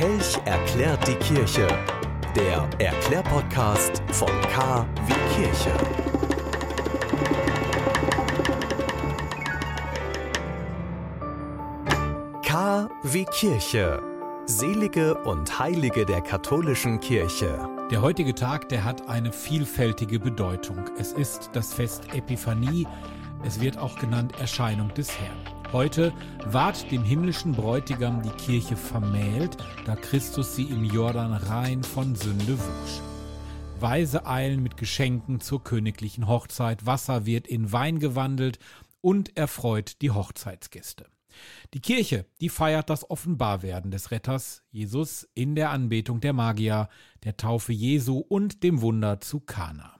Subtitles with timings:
[0.00, 1.68] Kelch erklärt die Kirche.
[2.34, 5.72] Der Erklärpodcast von K wie Kirche.
[12.42, 14.02] K wie Kirche.
[14.46, 17.68] Selige und Heilige der katholischen Kirche.
[17.90, 20.78] Der heutige Tag, der hat eine vielfältige Bedeutung.
[20.98, 22.88] Es ist das Fest Epiphanie.
[23.44, 25.59] Es wird auch genannt Erscheinung des Herrn.
[25.72, 26.12] Heute
[26.46, 29.56] ward dem himmlischen Bräutigam die Kirche vermählt,
[29.86, 33.00] da Christus sie im Jordan rein von Sünde wusch.
[33.78, 38.58] Weise eilen mit Geschenken zur königlichen Hochzeit, Wasser wird in Wein gewandelt
[39.00, 41.06] und erfreut die Hochzeitsgäste.
[41.72, 46.88] Die Kirche, die feiert das Offenbarwerden des Retters Jesus in der Anbetung der Magier,
[47.22, 49.99] der Taufe Jesu und dem Wunder zu Kana.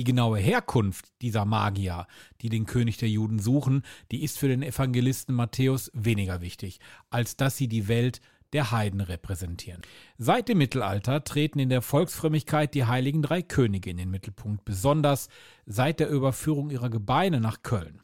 [0.00, 2.06] Die genaue Herkunft dieser Magier,
[2.40, 7.36] die den König der Juden suchen, die ist für den Evangelisten Matthäus weniger wichtig, als
[7.36, 8.22] dass sie die Welt
[8.54, 9.82] der Heiden repräsentieren.
[10.16, 15.28] Seit dem Mittelalter treten in der Volksfrömmigkeit die heiligen drei Könige in den Mittelpunkt, besonders
[15.66, 18.00] seit der Überführung ihrer Gebeine nach Köln.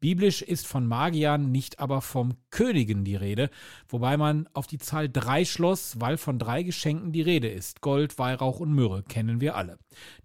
[0.00, 3.50] Biblisch ist von Magiern nicht aber vom Königen die Rede,
[3.88, 7.82] wobei man auf die Zahl drei schloss, weil von drei Geschenken die Rede ist.
[7.82, 9.78] Gold, Weihrauch und Myrrhe kennen wir alle.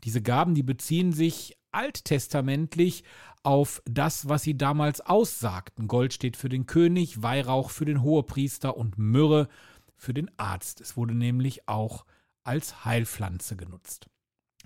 [0.05, 3.03] Diese Gaben, die beziehen sich alttestamentlich
[3.43, 5.87] auf das, was sie damals aussagten.
[5.87, 9.49] Gold steht für den König, Weihrauch für den Hohepriester und Myrrhe
[9.97, 10.81] für den Arzt.
[10.81, 12.05] Es wurde nämlich auch
[12.43, 14.07] als Heilpflanze genutzt.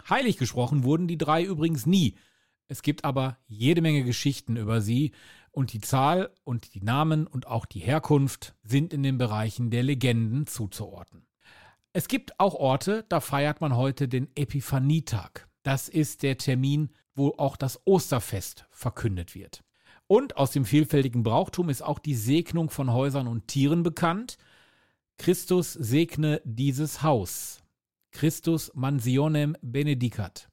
[0.09, 2.15] Heilig gesprochen wurden die drei übrigens nie.
[2.69, 5.11] Es gibt aber jede Menge Geschichten über sie
[5.51, 9.81] und die Zahl und die Namen und auch die Herkunft sind in den Bereichen der
[9.81, 11.25] Legenden zuzuordnen.
[11.93, 15.47] Es gibt auch Orte, da feiert man heute den Epiphanietag.
[15.63, 19.63] Das ist der Termin, wo auch das Osterfest verkündet wird.
[20.05, 24.37] Und aus dem vielfältigen Brauchtum ist auch die Segnung von Häusern und Tieren bekannt.
[25.17, 27.63] Christus segne dieses Haus.
[28.11, 30.49] Christus mansionem benedicat.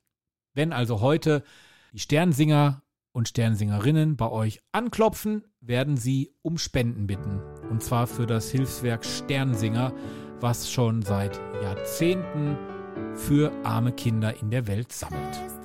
[0.54, 1.44] Wenn also heute
[1.92, 2.82] die Sternsinger
[3.12, 7.40] und Sternsingerinnen bei euch anklopfen, werden sie um Spenden bitten.
[7.70, 9.92] Und zwar für das Hilfswerk Sternsinger,
[10.40, 12.56] was schon seit Jahrzehnten
[13.14, 15.55] für arme Kinder in der Welt sammelt.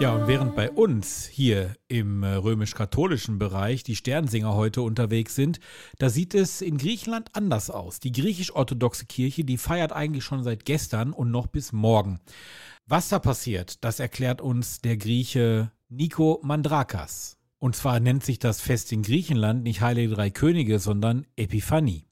[0.00, 5.58] Ja, und während bei uns hier im äh, römisch-katholischen Bereich die Sternsinger heute unterwegs sind,
[5.98, 7.98] da sieht es in Griechenland anders aus.
[7.98, 12.20] Die griechisch-orthodoxe Kirche, die feiert eigentlich schon seit gestern und noch bis morgen.
[12.86, 17.36] Was da passiert, das erklärt uns der Grieche Nico Mandrakas.
[17.58, 22.07] Und zwar nennt sich das Fest in Griechenland nicht Heilige Drei Könige, sondern Epiphanie.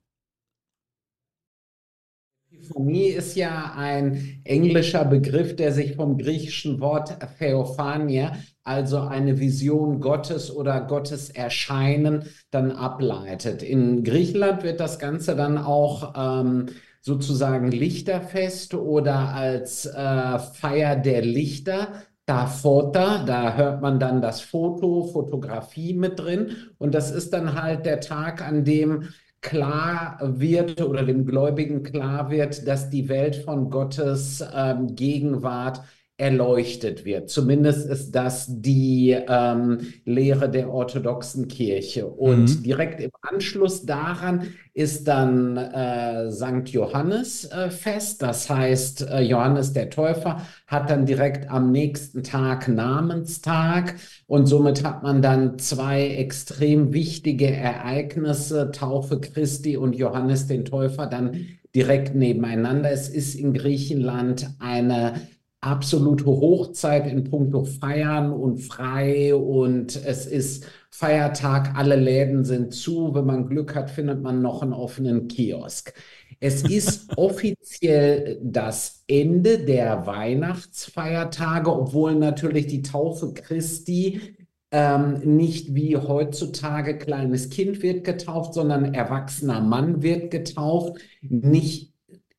[2.67, 8.33] Epiphanie ist ja ein englischer Begriff, der sich vom griechischen Wort Theophania,
[8.63, 13.63] also eine Vision Gottes oder Gottes Erscheinen, dann ableitet.
[13.63, 16.67] In Griechenland wird das Ganze dann auch ähm,
[17.01, 21.87] sozusagen Lichterfest oder als äh, Feier der Lichter
[22.25, 26.57] da Fota, da hört man dann das Foto, Fotografie mit drin.
[26.77, 29.07] Und das ist dann halt der Tag, an dem
[29.41, 35.81] klar wird oder dem Gläubigen klar wird, dass die Welt von Gottes ähm, Gegenwart
[36.17, 37.29] erleuchtet wird.
[37.29, 42.07] Zumindest ist das die ähm, Lehre der orthodoxen Kirche.
[42.07, 42.63] Und mhm.
[42.63, 46.69] direkt im Anschluss daran ist dann äh, St.
[46.69, 48.23] Johannes äh, fest.
[48.23, 53.95] Das heißt, äh, Johannes der Täufer hat dann direkt am nächsten Tag Namenstag.
[54.25, 61.05] Und somit hat man dann zwei extrem wichtige Ereignisse, Taufe Christi und Johannes den Täufer,
[61.05, 62.89] dann direkt nebeneinander.
[62.91, 65.13] Es ist in Griechenland eine
[65.61, 73.13] absolute Hochzeit in puncto Feiern und frei und es ist Feiertag, alle Läden sind zu.
[73.13, 75.93] Wenn man Glück hat, findet man noch einen offenen Kiosk.
[76.39, 84.37] Es ist offiziell das Ende der Weihnachtsfeiertage, obwohl natürlich die Taufe Christi
[84.71, 91.93] ähm, nicht wie heutzutage kleines Kind wird getauft, sondern erwachsener Mann wird getauft, nicht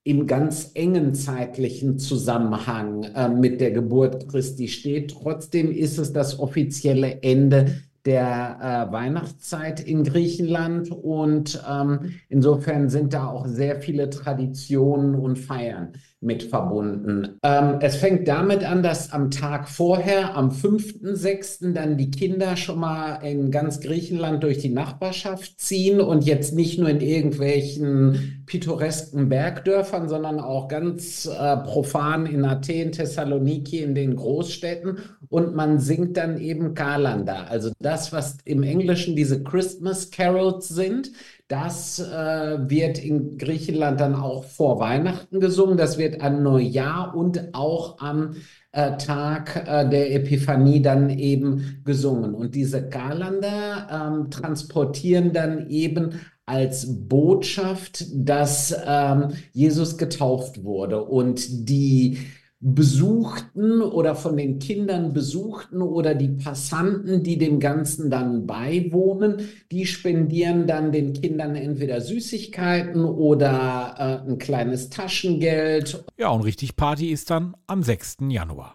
[0.08, 5.10] im ganz engen zeitlichen Zusammenhang äh, mit der Geburt Christi steht.
[5.10, 13.12] Trotzdem ist es das offizielle Ende der äh, Weihnachtszeit in Griechenland und ähm, insofern sind
[13.12, 17.38] da auch sehr viele Traditionen und Feiern mit verbunden.
[17.44, 22.80] Ähm, es fängt damit an, dass am Tag vorher, am 5.6., dann die Kinder schon
[22.80, 29.28] mal in ganz Griechenland durch die Nachbarschaft ziehen und jetzt nicht nur in irgendwelchen pittoresken
[29.28, 34.98] Bergdörfern, sondern auch ganz äh, profan in Athen, Thessaloniki, in den Großstädten.
[35.28, 41.12] Und man singt dann eben Kalanda, also das, was im Englischen diese Christmas Carols sind.
[41.48, 45.78] Das äh, wird in Griechenland dann auch vor Weihnachten gesungen.
[45.78, 48.36] Das wird an Neujahr und auch am
[48.72, 52.34] äh, Tag äh, der Epiphanie dann eben gesungen.
[52.34, 61.02] Und diese Kalender ähm, transportieren dann eben als Botschaft, dass ähm, Jesus getauft wurde.
[61.02, 62.18] Und die
[62.60, 69.86] Besuchten oder von den Kindern Besuchten oder die Passanten, die dem Ganzen dann beiwohnen, die
[69.86, 76.04] spendieren dann den Kindern entweder Süßigkeiten oder äh, ein kleines Taschengeld.
[76.18, 78.16] Ja, und richtig Party ist dann am 6.
[78.28, 78.74] Januar.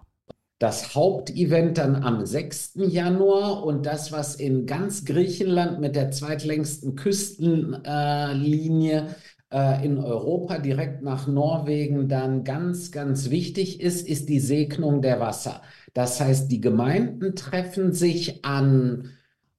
[0.60, 2.76] Das Hauptevent dann am 6.
[2.88, 9.08] Januar und das, was in ganz Griechenland mit der zweitlängsten Küstenlinie
[9.54, 15.20] äh, in Europa direkt nach Norwegen dann ganz, ganz wichtig ist, ist die Segnung der
[15.20, 15.62] Wasser.
[15.94, 19.12] Das heißt, die Gemeinden treffen sich an